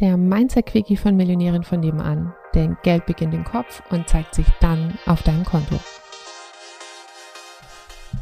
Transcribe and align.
der 0.00 0.16
Mindset-Quickie 0.16 0.96
von 0.96 1.16
Millionären 1.16 1.64
von 1.64 1.80
nebenan. 1.80 2.34
Denn 2.54 2.76
Geld 2.82 3.06
beginnt 3.06 3.34
im 3.34 3.44
Kopf 3.44 3.82
und 3.90 4.08
zeigt 4.08 4.34
sich 4.34 4.46
dann 4.60 4.98
auf 5.06 5.22
deinem 5.22 5.44
Konto. 5.44 5.78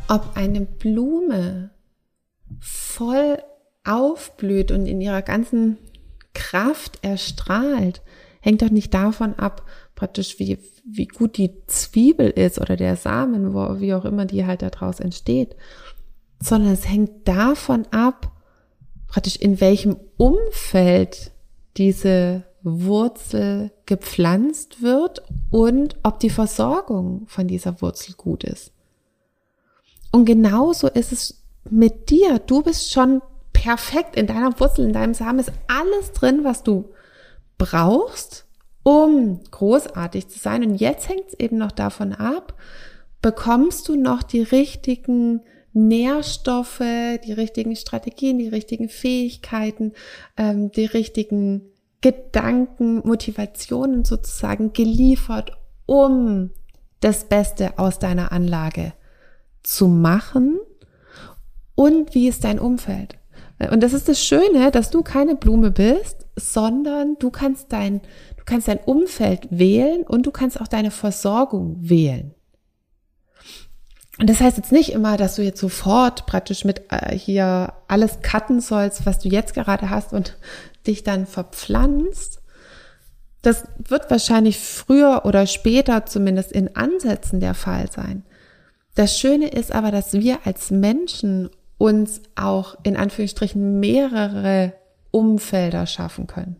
Ob 0.08 0.36
eine 0.36 0.60
Blume 0.62 1.70
voll 2.60 3.38
aufblüht 3.84 4.70
und 4.70 4.86
in 4.86 5.00
ihrer 5.00 5.22
ganzen 5.22 5.78
Kraft 6.32 6.98
erstrahlt, 7.02 8.02
hängt 8.40 8.62
doch 8.62 8.70
nicht 8.70 8.92
davon 8.92 9.34
ab, 9.34 9.64
praktisch 9.94 10.38
wie, 10.38 10.58
wie 10.84 11.06
gut 11.06 11.36
die 11.38 11.64
Zwiebel 11.66 12.30
ist 12.30 12.60
oder 12.60 12.76
der 12.76 12.96
Samen, 12.96 13.54
wo, 13.54 13.80
wie 13.80 13.94
auch 13.94 14.04
immer 14.04 14.26
die 14.26 14.44
halt 14.44 14.62
daraus 14.62 15.00
entsteht, 15.00 15.56
sondern 16.40 16.72
es 16.72 16.88
hängt 16.88 17.26
davon 17.26 17.86
ab, 17.90 18.32
praktisch 19.06 19.36
in 19.36 19.60
welchem 19.60 19.96
Umfeld 20.16 21.33
diese 21.76 22.44
Wurzel 22.62 23.72
gepflanzt 23.86 24.82
wird 24.82 25.22
und 25.50 25.96
ob 26.02 26.18
die 26.18 26.30
Versorgung 26.30 27.24
von 27.26 27.46
dieser 27.46 27.80
Wurzel 27.82 28.14
gut 28.14 28.44
ist. 28.44 28.72
Und 30.10 30.24
genauso 30.24 30.88
ist 30.88 31.12
es 31.12 31.42
mit 31.68 32.10
dir. 32.10 32.38
Du 32.38 32.62
bist 32.62 32.92
schon 32.92 33.20
perfekt 33.52 34.16
in 34.16 34.26
deiner 34.26 34.58
Wurzel, 34.60 34.86
in 34.86 34.92
deinem 34.92 35.14
Samen 35.14 35.40
ist 35.40 35.52
alles 35.66 36.12
drin, 36.12 36.44
was 36.44 36.62
du 36.62 36.90
brauchst, 37.58 38.46
um 38.82 39.40
großartig 39.50 40.28
zu 40.28 40.38
sein. 40.38 40.62
Und 40.62 40.76
jetzt 40.76 41.08
hängt 41.08 41.28
es 41.28 41.40
eben 41.40 41.58
noch 41.58 41.72
davon 41.72 42.12
ab, 42.12 42.54
bekommst 43.22 43.88
du 43.88 43.96
noch 43.96 44.22
die 44.22 44.42
richtigen 44.42 45.40
Nährstoffe, 45.74 46.82
die 47.24 47.32
richtigen 47.32 47.76
Strategien, 47.76 48.38
die 48.38 48.48
richtigen 48.48 48.88
Fähigkeiten, 48.88 49.92
ähm, 50.36 50.70
die 50.72 50.86
richtigen 50.86 51.62
Gedanken, 52.00 53.02
Motivationen 53.06 54.04
sozusagen 54.04 54.72
geliefert, 54.72 55.52
um 55.86 56.50
das 57.00 57.24
Beste 57.24 57.78
aus 57.78 57.98
deiner 57.98 58.32
Anlage 58.32 58.94
zu 59.62 59.88
machen 59.88 60.58
und 61.74 62.14
wie 62.14 62.28
ist 62.28 62.44
dein 62.44 62.58
Umfeld? 62.58 63.16
Und 63.70 63.82
das 63.82 63.92
ist 63.92 64.08
das 64.08 64.24
Schöne, 64.24 64.70
dass 64.70 64.90
du 64.90 65.02
keine 65.02 65.36
Blume 65.36 65.70
bist, 65.70 66.26
sondern 66.36 67.16
du 67.18 67.30
kannst 67.30 67.72
dein, 67.72 68.00
du 68.36 68.44
kannst 68.44 68.68
dein 68.68 68.78
Umfeld 68.78 69.48
wählen 69.50 70.02
und 70.02 70.26
du 70.26 70.30
kannst 70.30 70.60
auch 70.60 70.68
deine 70.68 70.90
Versorgung 70.90 71.76
wählen. 71.78 72.34
Und 74.18 74.30
das 74.30 74.40
heißt 74.40 74.56
jetzt 74.56 74.72
nicht 74.72 74.92
immer, 74.92 75.16
dass 75.16 75.34
du 75.36 75.42
jetzt 75.42 75.60
sofort 75.60 76.26
praktisch 76.26 76.64
mit 76.64 76.82
äh, 76.90 77.16
hier 77.16 77.72
alles 77.88 78.20
cutten 78.22 78.60
sollst, 78.60 79.06
was 79.06 79.18
du 79.18 79.28
jetzt 79.28 79.54
gerade 79.54 79.90
hast 79.90 80.12
und 80.12 80.36
dich 80.86 81.02
dann 81.02 81.26
verpflanzt. 81.26 82.40
Das 83.42 83.64
wird 83.76 84.10
wahrscheinlich 84.10 84.58
früher 84.58 85.22
oder 85.24 85.46
später 85.46 86.06
zumindest 86.06 86.52
in 86.52 86.76
Ansätzen 86.76 87.40
der 87.40 87.54
Fall 87.54 87.90
sein. 87.90 88.24
Das 88.94 89.18
Schöne 89.18 89.48
ist 89.48 89.72
aber, 89.72 89.90
dass 89.90 90.12
wir 90.12 90.38
als 90.44 90.70
Menschen 90.70 91.50
uns 91.76 92.22
auch 92.36 92.76
in 92.84 92.96
Anführungsstrichen 92.96 93.80
mehrere 93.80 94.72
Umfelder 95.10 95.86
schaffen 95.86 96.26
können. 96.26 96.56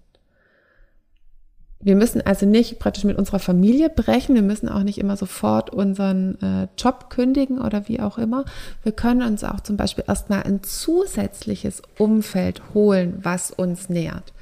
Wir 1.85 1.97
müssen 1.97 2.23
also 2.23 2.47
nicht 2.47 2.79
praktisch 2.79 3.05
mit 3.05 3.19
unserer 3.19 3.39
Familie 3.39 3.91
brechen, 3.91 4.35
wir 4.35 4.43
müssen 4.43 4.71
auch 4.71 4.83
nicht 4.83 4.97
immer 4.97 5.19
sofort 5.19 5.69
unseren 5.69 6.41
äh, 6.41 6.69
Job 6.79 7.11
kündigen 7.11 7.61
oder 7.61 7.89
wie 7.89 8.01
auch 8.01 8.17
immer. 8.17 8.47
Wir 8.83 8.93
können 8.93 9.23
uns 9.23 9.45
auch 9.45 9.61
zum 9.61 9.77
Beispiel 9.77 10.05
erstmal 10.09 10.45
ein 10.45 10.63
zusätzliches 10.63 11.83
Umfeld 11.99 12.63
holen, 12.73 13.19
was 13.23 13.51
uns 13.51 13.91
nährt. 13.91 14.33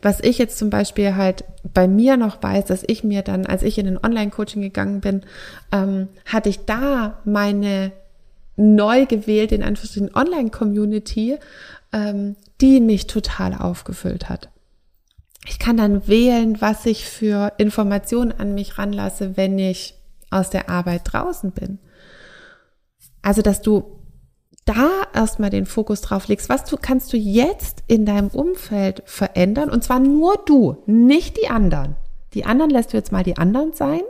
Was 0.00 0.20
ich 0.20 0.38
jetzt 0.38 0.56
zum 0.56 0.70
Beispiel 0.70 1.16
halt 1.16 1.44
bei 1.74 1.86
mir 1.86 2.16
noch 2.16 2.42
weiß, 2.42 2.64
dass 2.64 2.82
ich 2.86 3.04
mir 3.04 3.20
dann, 3.20 3.44
als 3.44 3.62
ich 3.62 3.76
in 3.76 3.86
ein 3.86 4.02
Online-Coaching 4.02 4.62
gegangen 4.62 5.02
bin, 5.02 5.20
ähm, 5.70 6.08
hatte 6.24 6.48
ich 6.48 6.64
da 6.64 7.18
meine 7.26 7.92
neu 8.56 9.04
gewählte, 9.04 9.54
in 9.54 9.62
Anführungsstrichen, 9.62 10.14
Online-Community, 10.14 11.36
ähm, 11.92 12.36
die 12.62 12.80
mich 12.80 13.06
total 13.06 13.52
aufgefüllt 13.54 14.30
hat. 14.30 14.48
Ich 15.46 15.58
kann 15.58 15.76
dann 15.76 16.08
wählen, 16.08 16.60
was 16.60 16.86
ich 16.86 17.06
für 17.06 17.52
Informationen 17.58 18.32
an 18.32 18.54
mich 18.54 18.78
ranlasse, 18.78 19.36
wenn 19.36 19.58
ich 19.58 19.94
aus 20.30 20.50
der 20.50 20.68
Arbeit 20.68 21.02
draußen 21.04 21.52
bin. 21.52 21.78
Also, 23.22 23.42
dass 23.42 23.62
du 23.62 24.00
da 24.64 24.88
erstmal 25.12 25.50
den 25.50 25.66
Fokus 25.66 26.00
drauf 26.00 26.28
legst, 26.28 26.48
was 26.48 26.64
du 26.64 26.76
kannst 26.76 27.12
du 27.12 27.18
jetzt 27.18 27.84
in 27.86 28.06
deinem 28.06 28.28
Umfeld 28.28 29.02
verändern 29.04 29.68
und 29.68 29.84
zwar 29.84 30.00
nur 30.00 30.42
du, 30.46 30.78
nicht 30.86 31.36
die 31.36 31.48
anderen. 31.48 31.96
Die 32.32 32.46
anderen 32.46 32.70
lässt 32.70 32.92
du 32.92 32.96
jetzt 32.96 33.12
mal 33.12 33.22
die 33.22 33.36
anderen 33.36 33.74
sein. 33.74 34.00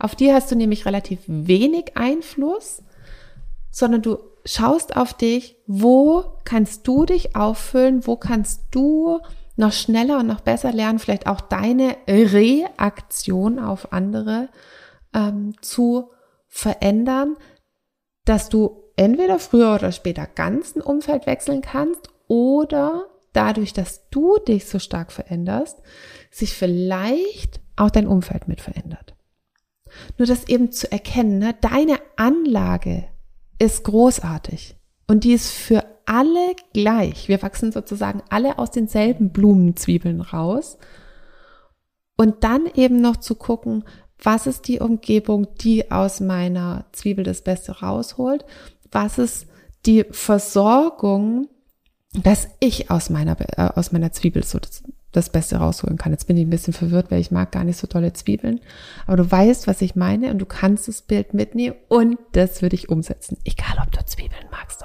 Auf 0.00 0.16
die 0.16 0.32
hast 0.32 0.50
du 0.50 0.56
nämlich 0.56 0.84
relativ 0.84 1.20
wenig 1.26 1.96
Einfluss 1.96 2.82
sondern 3.78 4.02
du 4.02 4.18
schaust 4.44 4.96
auf 4.96 5.14
dich, 5.14 5.56
wo 5.66 6.24
kannst 6.44 6.86
du 6.86 7.04
dich 7.04 7.36
auffüllen, 7.36 8.06
wo 8.06 8.16
kannst 8.16 8.62
du 8.70 9.20
noch 9.58 9.72
schneller 9.72 10.20
und 10.20 10.26
noch 10.26 10.40
besser 10.40 10.72
lernen, 10.72 10.98
vielleicht 10.98 11.26
auch 11.26 11.40
deine 11.40 11.96
Reaktion 12.06 13.58
auf 13.58 13.92
andere 13.92 14.48
ähm, 15.12 15.54
zu 15.60 16.10
verändern, 16.46 17.36
dass 18.24 18.48
du 18.48 18.84
entweder 18.96 19.38
früher 19.38 19.74
oder 19.74 19.92
später 19.92 20.26
ganz 20.26 20.76
ein 20.76 20.82
Umfeld 20.82 21.26
wechseln 21.26 21.60
kannst 21.60 22.08
oder 22.28 23.06
dadurch, 23.32 23.72
dass 23.72 24.08
du 24.10 24.38
dich 24.38 24.66
so 24.66 24.78
stark 24.78 25.12
veränderst, 25.12 25.78
sich 26.30 26.54
vielleicht 26.54 27.60
auch 27.76 27.90
dein 27.90 28.06
Umfeld 28.06 28.48
mit 28.48 28.60
verändert. 28.60 29.14
Nur 30.18 30.26
das 30.26 30.44
eben 30.48 30.70
zu 30.70 30.90
erkennen, 30.90 31.38
ne? 31.38 31.54
deine 31.60 31.98
Anlage 32.16 33.08
ist 33.58 33.84
großartig 33.84 34.76
und 35.06 35.24
die 35.24 35.32
ist 35.32 35.50
für 35.50 35.84
alle 36.08 36.56
gleich. 36.72 37.28
Wir 37.28 37.42
wachsen 37.42 37.70
sozusagen 37.70 38.22
alle 38.30 38.58
aus 38.58 38.70
denselben 38.70 39.30
Blumenzwiebeln 39.30 40.22
raus. 40.22 40.78
Und 42.16 42.42
dann 42.44 42.66
eben 42.74 43.00
noch 43.00 43.18
zu 43.18 43.34
gucken, 43.34 43.84
was 44.20 44.46
ist 44.46 44.66
die 44.66 44.80
Umgebung, 44.80 45.46
die 45.60 45.90
aus 45.92 46.20
meiner 46.20 46.86
Zwiebel 46.92 47.24
das 47.24 47.42
Beste 47.42 47.80
rausholt? 47.80 48.44
Was 48.90 49.18
ist 49.18 49.46
die 49.86 50.04
Versorgung, 50.10 51.48
dass 52.14 52.48
ich 52.58 52.90
aus 52.90 53.10
meiner, 53.10 53.36
äh, 53.58 53.70
aus 53.74 53.92
meiner 53.92 54.10
Zwiebel 54.12 54.42
so 54.42 54.58
das, 54.58 54.82
das 55.12 55.30
Beste 55.30 55.56
rausholen 55.56 55.98
kann. 55.98 56.12
Jetzt 56.12 56.26
bin 56.26 56.36
ich 56.36 56.46
ein 56.46 56.50
bisschen 56.50 56.72
verwirrt, 56.72 57.10
weil 57.10 57.20
ich 57.20 57.30
mag 57.30 57.52
gar 57.52 57.64
nicht 57.64 57.78
so 57.78 57.86
tolle 57.86 58.12
Zwiebeln. 58.12 58.60
Aber 59.06 59.18
du 59.18 59.30
weißt, 59.30 59.66
was 59.66 59.82
ich 59.82 59.94
meine 59.94 60.30
und 60.30 60.38
du 60.38 60.46
kannst 60.46 60.88
das 60.88 61.02
Bild 61.02 61.34
mitnehmen 61.34 61.76
und 61.88 62.18
das 62.32 62.62
würde 62.62 62.76
ich 62.76 62.88
umsetzen. 62.88 63.36
Egal, 63.44 63.76
ob 63.82 63.92
du 63.92 64.04
Zwiebeln 64.04 64.46
magst. 64.50 64.84